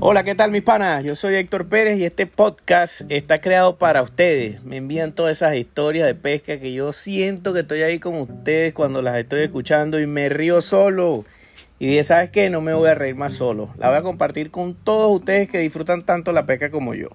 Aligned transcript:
Hola, 0.00 0.22
¿qué 0.22 0.36
tal 0.36 0.52
mis 0.52 0.62
panas? 0.62 1.02
Yo 1.02 1.16
soy 1.16 1.34
Héctor 1.34 1.68
Pérez 1.68 1.98
y 1.98 2.04
este 2.04 2.26
podcast 2.26 3.00
está 3.08 3.40
creado 3.40 3.78
para 3.78 4.00
ustedes. 4.00 4.62
Me 4.62 4.76
envían 4.76 5.12
todas 5.12 5.38
esas 5.38 5.56
historias 5.56 6.06
de 6.06 6.14
pesca 6.14 6.60
que 6.60 6.72
yo 6.72 6.92
siento 6.92 7.52
que 7.52 7.60
estoy 7.60 7.82
ahí 7.82 7.98
con 7.98 8.14
ustedes 8.14 8.72
cuando 8.74 9.02
las 9.02 9.16
estoy 9.16 9.40
escuchando 9.40 9.98
y 10.00 10.06
me 10.06 10.28
río 10.28 10.60
solo. 10.60 11.24
Y 11.80 11.88
dije, 11.88 12.04
¿sabes 12.04 12.30
qué? 12.30 12.48
No 12.48 12.60
me 12.60 12.74
voy 12.74 12.88
a 12.88 12.94
reír 12.94 13.16
más 13.16 13.32
solo. 13.32 13.70
La 13.76 13.88
voy 13.88 13.98
a 13.98 14.02
compartir 14.02 14.52
con 14.52 14.74
todos 14.74 15.18
ustedes 15.18 15.48
que 15.48 15.58
disfrutan 15.58 16.02
tanto 16.02 16.30
la 16.30 16.46
pesca 16.46 16.70
como 16.70 16.94
yo. 16.94 17.08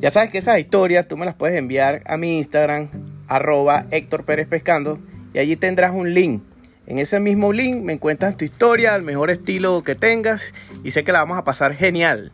Ya 0.00 0.10
sabes 0.10 0.28
que 0.28 0.38
esas 0.38 0.58
historias 0.58 1.08
tú 1.08 1.16
me 1.16 1.24
las 1.24 1.34
puedes 1.34 1.56
enviar 1.56 2.02
a 2.04 2.18
mi 2.18 2.36
Instagram, 2.36 2.90
arroba 3.26 3.86
Héctor 3.90 4.26
Pérez 4.26 4.46
Pescando, 4.48 4.98
y 5.32 5.38
allí 5.38 5.56
tendrás 5.56 5.94
un 5.94 6.12
link 6.12 6.42
en 6.86 6.98
ese 6.98 7.20
mismo 7.20 7.52
link 7.52 7.82
me 7.82 7.94
encuentras 7.94 8.36
tu 8.36 8.44
historia, 8.44 8.96
el 8.96 9.02
mejor 9.02 9.30
estilo 9.30 9.82
que 9.84 9.94
tengas 9.94 10.52
y 10.82 10.90
sé 10.90 11.04
que 11.04 11.12
la 11.12 11.20
vamos 11.20 11.38
a 11.38 11.44
pasar 11.44 11.74
genial. 11.74 12.32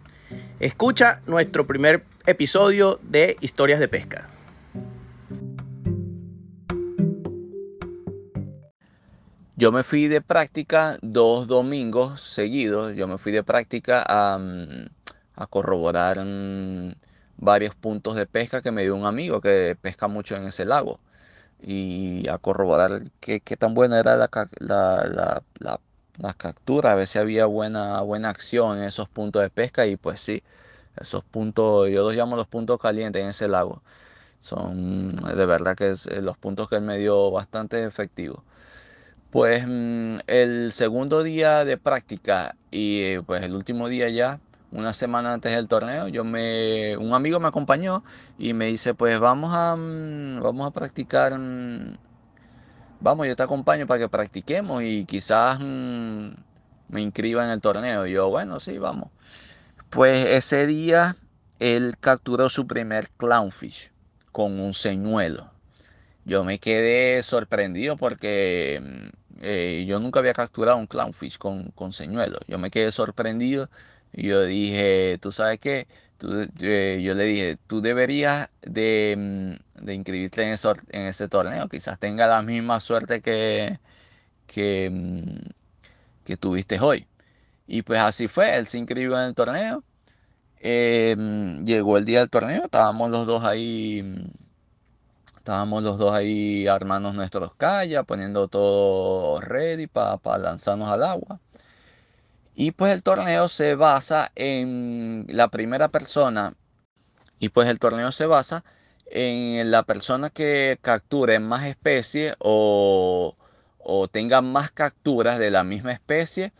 Escucha 0.61 1.20
nuestro 1.27 1.66
primer 1.66 2.05
episodio 2.27 2.98
de 3.03 3.37
Historias 3.41 3.79
de 3.79 3.89
Pesca. 3.89 4.29
Yo 9.56 9.73
me 9.73 9.83
fui 9.83 10.06
de 10.06 10.20
práctica 10.20 10.98
dos 11.03 11.48
domingos 11.48 12.23
seguidos. 12.23 12.95
Yo 12.97 13.09
me 13.09 13.19
fui 13.19 13.33
de 13.33 13.42
práctica 13.42 14.05
a, 14.06 14.39
a 15.34 15.47
corroborar 15.48 16.25
mm, 16.25 16.92
varios 17.39 17.75
puntos 17.75 18.15
de 18.15 18.27
pesca 18.27 18.62
que 18.62 18.70
me 18.70 18.83
dio 18.83 18.95
un 18.95 19.05
amigo 19.05 19.41
que 19.41 19.77
pesca 19.80 20.06
mucho 20.06 20.37
en 20.37 20.47
ese 20.47 20.65
lago 20.65 21.01
y 21.61 22.29
a 22.29 22.39
corroborar 22.39 23.03
qué, 23.21 23.41
tan 23.41 23.75
buena 23.75 23.98
era 24.01 24.17
la, 24.17 24.30
la, 24.61 25.81
la, 26.19 26.34
captura, 26.34 26.93
a 26.93 26.95
ver 26.95 27.07
si 27.07 27.19
había 27.19 27.47
buena, 27.47 28.00
buena 28.03 28.31
acción 28.31 28.78
en 28.78 28.84
esos 28.84 29.09
puntos 29.09 29.42
de 29.42 29.50
pesca 29.50 29.87
y 29.87 29.97
pues 29.97 30.20
sí, 30.20 30.42
esos 31.00 31.25
puntos, 31.25 31.89
yo 31.91 32.05
los 32.05 32.15
llamo 32.15 32.37
los 32.37 32.48
puntos 32.48 32.81
calientes 32.81 33.23
en 33.23 33.28
ese 33.31 33.48
lago. 33.48 33.83
Son 34.41 35.17
de 35.17 35.47
verdad 35.47 35.77
que 35.77 35.91
es, 35.91 36.06
eh, 36.06 36.23
los 36.23 36.39
puntos 36.39 36.69
que 36.69 36.77
él 36.77 36.83
me 36.83 36.98
dio 36.98 37.31
bastante 37.31 37.84
efectivos. 37.84 38.43
Pues 39.31 39.65
mm, 39.67 40.19
el 40.27 40.72
segundo 40.72 41.22
día 41.22 41.65
de 41.65 41.77
práctica 41.78 42.56
y 42.70 43.19
pues 43.20 43.43
el 43.43 43.55
último 43.55 43.89
día 43.89 44.09
ya 44.09 44.41
una 44.70 44.92
semana 44.92 45.33
antes 45.34 45.52
del 45.52 45.69
torneo, 45.69 46.08
yo 46.08 46.24
me, 46.24 46.97
un 46.97 47.14
amigo 47.14 47.41
me 47.41 47.48
acompañó 47.48 48.05
y 48.38 48.52
me 48.52 48.66
dice, 48.66 48.94
pues 48.94 49.19
vamos 49.19 49.55
a, 49.55 49.77
mm, 49.77 50.41
vamos 50.42 50.69
a 50.69 50.70
practicar, 50.72 51.38
mm, 51.38 51.97
vamos, 53.00 53.27
yo 53.27 53.36
te 53.36 53.42
acompaño 53.42 53.86
para 53.86 54.00
que 54.00 54.08
practiquemos 54.08 54.83
y 54.83 55.05
quizás 55.06 55.58
mm, 55.60 56.30
me 56.88 57.00
inscriba 57.00 57.44
en 57.44 57.50
el 57.50 57.60
torneo. 57.60 58.06
Y 58.06 58.12
yo, 58.12 58.28
bueno, 58.28 58.60
sí, 58.60 58.78
vamos. 58.78 59.10
Pues 59.91 60.27
ese 60.27 60.66
día 60.66 61.16
él 61.58 61.97
capturó 62.00 62.48
su 62.48 62.66
primer 62.66 63.08
clownfish 63.10 63.91
con 64.32 64.60
un 64.60 64.75
señuelo. 64.75 65.50
Yo 66.25 66.44
me 66.44 66.58
quedé 66.58 67.22
sorprendido 67.22 67.97
porque 67.97 69.10
eh, 69.41 69.84
yo 69.88 69.98
nunca 69.98 70.20
había 70.20 70.34
capturado 70.34 70.77
un 70.77 70.86
clownfish 70.86 71.38
con, 71.38 71.70
con 71.70 71.92
señuelo. 71.92 72.38
Yo 72.47 72.58
me 72.58 72.70
quedé 72.70 72.92
sorprendido 72.92 73.70
y 74.12 74.28
yo 74.28 74.45
dije, 74.45 75.19
¿tú 75.20 75.33
sabes 75.33 75.61
qué? 75.61 75.87
Eh, 76.61 77.01
yo 77.03 77.14
le 77.14 77.25
dije, 77.25 77.59
tú 77.67 77.81
deberías 77.81 78.50
de, 78.62 79.15
mm, 79.17 79.91
inscribirte 79.91 80.42
en, 80.42 80.59
en 80.91 81.03
ese 81.06 81.28
torneo. 81.28 81.69
Quizás 81.69 81.98
tenga 81.98 82.27
la 82.27 82.42
misma 82.42 82.81
suerte 82.81 83.20
que, 83.23 83.78
que, 84.47 84.91
mm, 84.92 85.50
que 86.25 86.37
tuviste 86.37 86.81
hoy. 86.81 87.06
Y 87.67 87.83
pues 87.83 88.00
así 88.00 88.28
fue, 88.28 88.56
él 88.56 88.67
se 88.69 88.78
inscribió 88.78 89.19
en 89.20 89.28
el 89.28 89.34
torneo. 89.34 89.84
Eh, 90.61 91.15
mm, 91.19 91.65
llegó 91.65 91.99
el 91.99 92.05
día 92.06 92.21
del 92.21 92.31
torneo, 92.31 92.65
estábamos 92.65 93.11
los 93.11 93.27
dos 93.27 93.44
ahí, 93.44 94.03
estábamos 95.37 95.82
los 95.82 95.99
dos 95.99 96.12
ahí 96.12 96.66
armando 96.66 97.12
nuestros 97.12 97.55
callas, 97.55 98.05
poniendo 98.06 98.49
todo 98.49 99.41
ready 99.41 99.87
para 99.87 100.19
lanzarnos 100.38 100.91
al 100.91 101.05
agua. 101.05 101.41
Y 102.60 102.72
pues 102.72 102.92
el 102.92 103.04
torneo 103.04 103.46
se 103.46 103.76
basa 103.76 104.32
en 104.34 105.26
la 105.28 105.46
primera 105.46 105.91
persona. 105.91 106.56
Y 107.38 107.50
pues 107.50 107.69
el 107.69 107.78
torneo 107.78 108.10
se 108.10 108.26
basa 108.26 108.64
en 109.06 109.70
la 109.70 109.84
persona 109.84 110.30
que 110.30 110.76
capture 110.82 111.38
más 111.38 111.66
especies 111.66 112.34
o, 112.41 113.36
tenga 114.10 114.42
más 114.42 114.72
capturas 114.72 115.38
de 115.38 115.52
la 115.52 115.62
misma 115.62 115.92
especie 115.92 116.52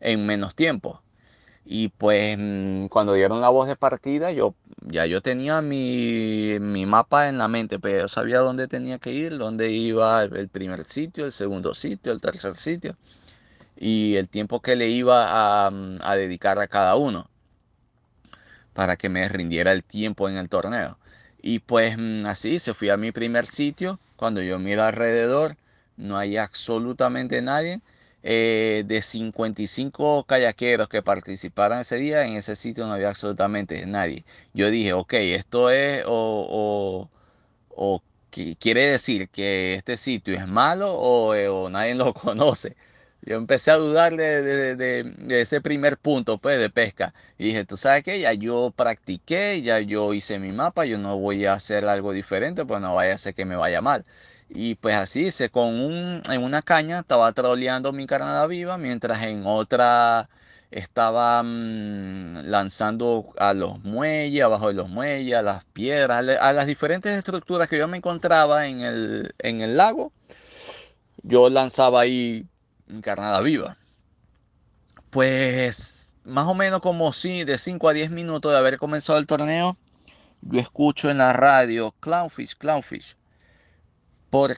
en 0.00 0.26
menos 0.26 0.54
tiempo. 0.54 1.00
Y 1.64 1.88
pues 1.88 2.36
mm, 2.38 2.88
cuando 2.88 3.14
dieron 3.14 3.40
la 3.40 3.48
voz 3.48 3.66
de 3.66 3.76
partida, 3.76 4.32
yo 4.32 4.54
ya 4.82 5.06
yo 5.06 5.22
tenía 5.22 5.62
mi, 5.62 6.58
mi, 6.60 6.84
mapa 6.84 7.30
en 7.30 7.38
la 7.38 7.48
mente, 7.48 7.78
pero 7.78 8.00
yo 8.00 8.08
sabía 8.08 8.40
dónde 8.40 8.68
tenía 8.68 8.98
que 8.98 9.12
ir, 9.12 9.38
dónde 9.38 9.70
iba 9.70 10.22
el 10.22 10.48
primer 10.50 10.84
sitio, 10.86 11.24
el 11.24 11.32
segundo 11.32 11.74
sitio, 11.74 12.12
el 12.12 12.20
tercer 12.20 12.56
sitio 12.56 12.96
y 13.76 14.16
el 14.16 14.28
tiempo 14.28 14.60
que 14.60 14.76
le 14.76 14.88
iba 14.88 15.70
mm, 15.70 15.98
a, 16.02 16.16
dedicar 16.16 16.58
a 16.58 16.68
cada 16.68 16.96
uno 16.96 17.28
para 18.74 18.96
que 18.96 19.08
me 19.08 19.28
rindiera 19.28 19.72
el 19.72 19.84
tiempo 19.84 20.28
en 20.28 20.36
el 20.36 20.48
torneo. 20.48 20.98
Y 21.42 21.60
pues 21.60 21.96
mm, 21.98 22.26
así 22.26 22.58
se 22.58 22.74
fui 22.74 22.90
a 22.90 22.96
mi 22.96 23.12
primer 23.12 23.46
sitio. 23.46 24.00
Cuando 24.16 24.42
yo 24.42 24.58
miro 24.58 24.82
alrededor, 24.84 25.56
no 25.96 26.16
hay 26.18 26.36
absolutamente 26.36 27.42
nadie. 27.42 27.80
Eh, 28.28 28.82
de 28.86 29.02
55 29.02 30.24
kayakeros 30.24 30.88
que 30.88 31.02
participaron 31.02 31.78
ese 31.80 31.96
día, 31.96 32.24
en 32.24 32.34
ese 32.34 32.56
sitio 32.56 32.86
no 32.86 32.94
había 32.94 33.08
absolutamente 33.10 33.86
nadie. 33.86 34.24
Yo 34.52 34.70
dije, 34.70 34.92
ok, 34.94 35.12
esto 35.14 35.70
es 35.70 36.02
o, 36.06 37.08
o, 37.70 38.02
quiere 38.58 38.86
decir 38.90 39.28
que 39.28 39.74
este 39.74 39.96
sitio 39.96 40.34
es 40.34 40.46
malo 40.48 40.94
o, 40.94 41.34
eh, 41.34 41.48
o 41.48 41.68
nadie 41.70 41.94
lo 41.94 42.12
conoce 42.14 42.76
yo 43.26 43.36
empecé 43.36 43.72
a 43.72 43.76
dudar 43.76 44.16
de, 44.16 45.14
ese 45.40 45.60
primer 45.60 45.98
punto 45.98 46.38
pues, 46.38 46.58
de 46.58 46.70
pesca. 46.70 47.12
Y 47.38 47.46
dije, 47.46 47.64
tú 47.64 47.76
sabes 47.76 48.04
qué, 48.04 48.20
ya 48.20 48.32
yo 48.32 48.72
practiqué, 48.74 49.62
ya 49.62 49.80
yo 49.80 50.14
hice 50.14 50.38
mi 50.38 50.52
mapa, 50.52 50.86
yo 50.86 50.96
no 50.98 51.18
voy 51.18 51.44
a 51.46 51.54
hacer 51.54 51.84
algo 51.86 52.12
diferente, 52.12 52.64
pues 52.64 52.80
no 52.80 52.94
vaya 52.94 53.14
a 53.14 53.18
ser 53.18 53.34
que 53.34 53.44
me 53.44 53.56
vaya 53.56 53.80
mal. 53.82 54.04
Y 54.48 54.76
pues 54.76 54.94
así 54.94 55.26
hice, 55.26 55.50
con 55.50 55.68
un, 55.80 56.22
en 56.30 56.42
una 56.44 56.62
caña 56.62 57.00
estaba 57.00 57.32
troleando 57.32 57.92
mi 57.92 58.06
carnada 58.06 58.46
viva, 58.46 58.78
mientras 58.78 59.22
en 59.24 59.44
otra 59.44 60.28
estaba 60.70 61.42
mm, 61.42 62.46
lanzando 62.46 63.32
a 63.38 63.54
los 63.54 63.82
muelles, 63.84 64.42
abajo 64.44 64.68
de 64.68 64.74
los 64.74 64.88
muelles, 64.88 65.34
a 65.34 65.42
las 65.42 65.64
piedras, 65.66 66.18
a 66.40 66.52
las 66.52 66.66
diferentes 66.66 67.12
estructuras 67.16 67.68
que 67.68 67.78
yo 67.78 67.88
me 67.88 67.96
encontraba 67.96 68.66
en 68.68 68.82
el, 68.82 69.34
en 69.38 69.60
el 69.62 69.76
lago. 69.76 70.12
Yo 71.22 71.48
lanzaba 71.48 72.02
ahí 72.02 72.46
encarnada 72.88 73.40
viva. 73.40 73.76
Pues 75.10 76.12
más 76.24 76.46
o 76.48 76.54
menos 76.54 76.80
como 76.80 77.12
si 77.12 77.44
de 77.44 77.58
5 77.58 77.88
a 77.88 77.92
10 77.92 78.10
minutos 78.10 78.52
de 78.52 78.58
haber 78.58 78.78
comenzado 78.78 79.18
el 79.18 79.26
torneo, 79.26 79.76
yo 80.42 80.60
escucho 80.60 81.10
en 81.10 81.18
la 81.18 81.32
radio 81.32 81.94
Clownfish, 82.00 82.56
Clownfish. 82.56 83.16
Por, 84.30 84.56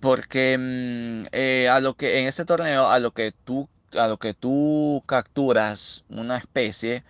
porque 0.00 0.56
mm, 0.58 1.26
eh, 1.32 1.68
a 1.68 1.80
lo 1.80 1.94
que 1.94 2.20
en 2.20 2.28
ese 2.28 2.44
torneo, 2.44 2.88
a 2.88 2.98
lo 2.98 3.12
que 3.12 3.32
tú, 3.44 3.68
a 3.92 4.08
lo 4.08 4.18
que 4.18 4.34
tú 4.34 5.02
capturas 5.06 6.04
una 6.08 6.38
especie, 6.38 7.04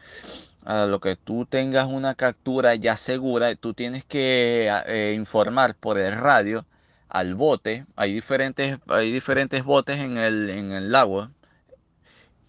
a 0.65 0.87
lo 0.87 1.01
que 1.01 1.17
tú 1.17 1.47
tengas 1.47 1.87
una 1.87 2.15
captura 2.17 2.75
ya 2.75 2.97
segura, 2.97 3.55
tú 3.55 3.73
tienes 3.73 4.05
que 4.05 4.69
eh, 4.87 5.15
informar 5.15 5.77
por 5.77 5.99
el 5.99 6.19
radio 6.19 6.67
al 7.09 7.35
bote. 7.35 7.87
Hay 7.97 8.15
diferentes, 8.15 8.79
hay 8.89 9.13
diferentes 9.13 9.65
botes 9.65 9.99
en 9.99 10.17
el, 10.19 10.51
en 10.51 10.73
el 10.73 10.93
lago. 10.93 11.31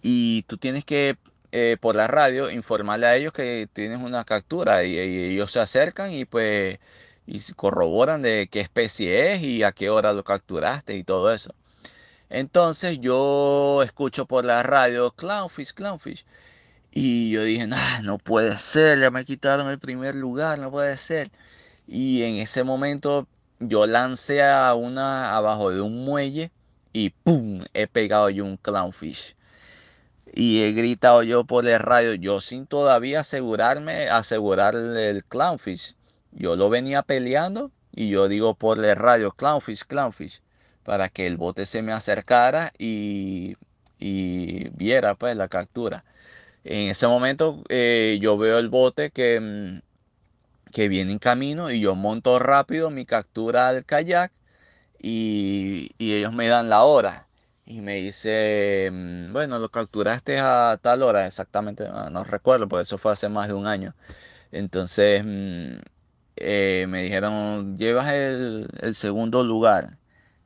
Y 0.02 0.42
tú 0.44 0.58
tienes 0.58 0.84
que, 0.84 1.16
eh, 1.52 1.76
por 1.80 1.94
la 1.96 2.06
radio, 2.06 2.50
informarle 2.50 3.06
a 3.06 3.16
ellos 3.16 3.32
que 3.32 3.68
tienes 3.72 3.98
una 4.00 4.24
captura. 4.24 4.84
Y, 4.84 4.98
ellos 4.98 5.52
se 5.52 5.60
acercan 5.60 6.12
y 6.12 6.24
pues 6.24 6.78
y 7.26 7.40
corroboran 7.54 8.22
de 8.22 8.48
qué 8.50 8.60
especie 8.60 9.34
es 9.34 9.42
y 9.42 9.62
a 9.62 9.72
qué 9.72 9.90
hora 9.90 10.12
lo 10.14 10.24
capturaste 10.24 10.96
y 10.96 11.04
todo 11.04 11.32
eso. 11.32 11.54
Entonces 12.30 12.98
yo 13.00 13.82
escucho 13.82 14.26
por 14.26 14.44
la 14.44 14.62
radio 14.62 15.12
clownfish, 15.12 15.74
clownfish. 15.74 16.24
Y 16.90 17.30
yo 17.30 17.44
dije, 17.44 17.66
no 18.02 18.18
puede 18.18 18.58
ser, 18.58 19.00
ya 19.00 19.10
me 19.10 19.24
quitaron 19.24 19.68
el 19.68 19.78
primer 19.78 20.14
lugar, 20.14 20.58
no 20.58 20.70
puede 20.70 20.96
ser. 20.98 21.30
Y 21.86 22.22
en 22.22 22.36
ese 22.36 22.64
momento 22.64 23.28
yo 23.60 23.86
lancé 23.86 24.42
a 24.42 24.74
una 24.74 25.36
abajo 25.36 25.70
de 25.70 25.80
un 25.80 26.04
muelle 26.04 26.50
y 26.92 27.10
¡pum! 27.10 27.64
He 27.74 27.86
pegado 27.86 28.30
yo 28.30 28.44
un 28.44 28.56
clownfish. 28.56 29.36
Y 30.32 30.62
he 30.62 30.72
gritado 30.72 31.22
yo 31.22 31.44
por 31.44 31.66
el 31.66 31.78
radio, 31.80 32.14
yo 32.14 32.40
sin 32.40 32.66
todavía 32.66 33.20
asegurarme, 33.20 34.08
asegurar 34.08 34.74
el 34.74 35.24
clownfish. 35.24 35.94
Yo 36.32 36.56
lo 36.56 36.70
venía 36.70 37.02
peleando 37.02 37.70
y 37.94 38.10
yo 38.10 38.28
digo 38.28 38.54
por 38.54 38.84
el 38.84 38.96
radio, 38.96 39.32
clownfish, 39.32 39.84
clownfish, 39.84 40.42
para 40.84 41.08
que 41.08 41.26
el 41.26 41.36
bote 41.36 41.66
se 41.66 41.82
me 41.82 41.92
acercara 41.92 42.72
y, 42.78 43.56
y 43.98 44.68
viera 44.70 45.14
pues 45.14 45.36
la 45.36 45.48
captura. 45.48 46.04
En 46.64 46.90
ese 46.90 47.06
momento 47.06 47.62
eh, 47.68 48.18
yo 48.20 48.36
veo 48.38 48.58
el 48.58 48.68
bote 48.68 49.10
que, 49.10 49.40
mm, 49.40 49.87
que 50.72 50.88
viene 50.88 51.12
en 51.12 51.18
camino 51.18 51.70
y 51.70 51.80
yo 51.80 51.94
monto 51.94 52.38
rápido 52.38 52.90
mi 52.90 53.06
captura 53.06 53.68
al 53.68 53.84
kayak 53.84 54.32
y, 55.00 55.92
ellos 55.98 56.32
me 56.32 56.48
dan 56.48 56.68
la 56.68 56.82
hora. 56.84 57.28
Y 57.66 57.82
me 57.82 57.96
dice, 57.96 58.90
mm, 58.92 59.32
bueno, 59.32 59.58
lo 59.58 59.68
capturaste 59.70 60.38
a 60.38 60.78
tal 60.82 61.02
hora, 61.02 61.26
exactamente, 61.26 61.86
no, 62.10 62.24
recuerdo, 62.24 62.68
porque 62.68 62.82
eso 62.82 62.98
fue 62.98 63.12
hace 63.12 63.28
más 63.28 63.48
de 63.48 63.54
un 63.54 63.66
año. 63.66 63.94
Entonces 64.52 65.22
mm, 65.24 65.78
eh, 66.36 66.86
me 66.88 67.02
dijeron, 67.04 67.78
llevas 67.78 68.12
el, 68.12 68.68
segundo 68.94 69.44
lugar. 69.44 69.98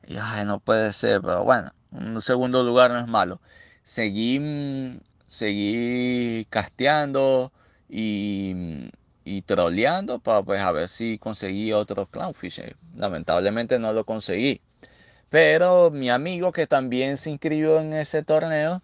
Y 0.07 0.17
ay, 0.19 0.45
no 0.45 0.59
puede 0.59 0.93
ser, 0.93 1.21
pero 1.21 1.43
bueno, 1.45 1.71
un 1.91 2.21
segundo 2.21 2.63
lugar 2.63 2.91
no 2.91 2.99
es 2.99 3.07
malo. 3.07 3.41
Seguí, 3.83 4.39
mm, 4.39 4.99
seguí 5.27 6.45
casteando 6.49 7.53
y 7.89 8.91
y 9.25 9.41
troleando 9.43 10.19
para 10.19 10.43
pues 10.43 10.61
a 10.61 10.71
ver 10.71 10.89
si 10.89 11.17
conseguí 11.17 11.73
otro 11.73 12.05
clownfish. 12.07 12.59
Eh, 12.59 12.75
lamentablemente 12.95 13.79
no 13.79 13.93
lo 13.93 14.05
conseguí. 14.05 14.61
Pero 15.29 15.91
mi 15.91 16.09
amigo 16.09 16.51
que 16.51 16.67
también 16.67 17.17
se 17.17 17.31
inscribió 17.31 17.79
en 17.79 17.93
ese 17.93 18.23
torneo, 18.23 18.81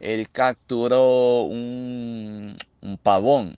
él 0.00 0.30
capturó 0.30 1.42
un, 1.42 2.56
un 2.82 2.98
pavón 2.98 3.56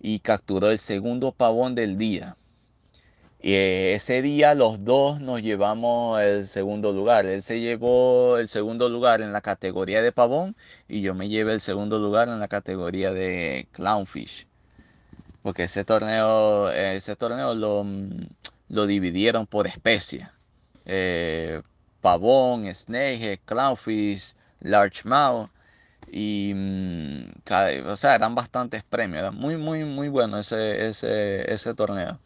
y 0.00 0.20
capturó 0.20 0.70
el 0.70 0.78
segundo 0.78 1.32
pavón 1.32 1.74
del 1.74 1.98
día. 1.98 2.36
Y 3.42 3.54
eh, 3.54 3.94
ese 3.94 4.22
día 4.22 4.54
los 4.54 4.84
dos 4.84 5.20
nos 5.20 5.42
llevamos 5.42 6.20
el 6.20 6.46
segundo 6.46 6.92
lugar. 6.92 7.26
Él 7.26 7.42
se 7.42 7.60
llevó 7.60 8.36
el 8.38 8.48
segundo 8.48 8.88
lugar 8.88 9.22
en 9.22 9.32
la 9.32 9.40
categoría 9.40 10.02
de 10.02 10.12
pavón 10.12 10.56
y 10.88 11.00
yo 11.02 11.14
me 11.14 11.28
llevé 11.28 11.54
el 11.54 11.60
segundo 11.60 11.98
lugar 11.98 12.28
en 12.28 12.38
la 12.40 12.48
categoría 12.48 13.12
de 13.12 13.68
clownfish 13.72 14.49
porque 15.42 15.64
ese 15.64 15.84
torneo, 15.84 16.70
ese 16.70 17.16
torneo 17.16 17.54
lo, 17.54 17.84
mm, 17.84 18.26
lo 18.68 18.86
dividieron 18.86 19.46
por 19.46 19.66
especie. 19.66 20.28
Eh, 20.86 21.62
pavón, 22.00 22.66
snake, 22.74 23.40
clownfish, 23.44 24.34
largemouth 24.60 25.50
y 26.10 26.52
mm, 26.54 27.32
o 27.88 27.96
sea, 27.96 28.14
eran 28.16 28.34
bastantes 28.34 28.82
premios, 28.84 29.20
era 29.20 29.30
muy 29.32 29.56
muy 29.56 29.84
muy 29.84 30.08
bueno 30.08 30.38
ese, 30.38 30.88
ese, 30.88 31.52
ese 31.52 31.74
torneo. 31.74 32.20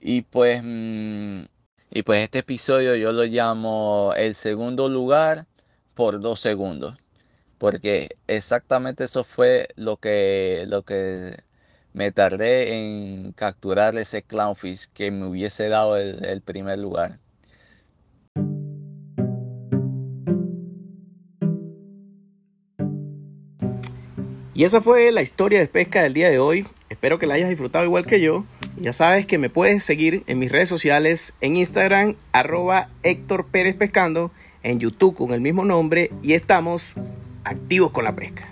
Y 0.00 0.22
pues 0.22 0.62
mm, 0.64 1.44
y 1.90 2.02
pues 2.04 2.22
este 2.22 2.38
episodio 2.40 2.94
yo 2.96 3.12
lo 3.12 3.24
llamo 3.24 4.14
el 4.16 4.34
segundo 4.36 4.88
lugar 4.88 5.46
por 5.94 6.20
dos 6.20 6.40
segundos. 6.40 6.96
Porque 7.58 8.16
exactamente 8.28 9.04
eso 9.04 9.24
fue 9.24 9.68
lo 9.76 9.98
que, 9.98 10.64
lo 10.68 10.84
que 10.84 11.42
me 11.92 12.12
tardé 12.12 12.74
en 12.74 13.32
capturar 13.32 13.96
ese 13.96 14.22
clownfish 14.22 14.88
que 14.94 15.10
me 15.10 15.26
hubiese 15.26 15.68
dado 15.68 15.96
el, 15.96 16.40
primer 16.42 16.78
lugar. 16.78 17.18
Y 24.54 24.64
esa 24.64 24.80
fue 24.80 25.10
la 25.10 25.22
historia 25.22 25.58
de 25.58 25.66
pesca 25.68 26.02
del 26.02 26.12
día 26.12 26.28
de 26.28 26.38
hoy. 26.38 26.66
Espero 26.90 27.18
que 27.18 27.26
la 27.26 27.34
hayas 27.34 27.48
disfrutado 27.48 27.84
igual 27.84 28.04
que 28.04 28.20
yo. 28.20 28.44
Ya 28.76 28.92
sabes 28.92 29.26
que 29.26 29.38
me 29.38 29.48
puedes 29.48 29.84
seguir 29.84 30.22
en 30.26 30.38
mis 30.38 30.52
redes 30.52 30.68
sociales, 30.68 31.34
en 31.40 31.56
Instagram, 31.56 32.16
arroba 32.32 32.88
Héctor 33.02 33.46
Pérez 33.46 33.74
Pescando, 33.74 34.32
en 34.62 34.78
YouTube 34.78 35.16
con 35.16 35.32
el 35.32 35.40
mismo 35.40 35.64
nombre 35.64 36.10
y 36.22 36.34
estamos 36.34 36.94
activos 37.44 37.90
con 37.90 38.04
la 38.04 38.14
pesca. 38.14 38.49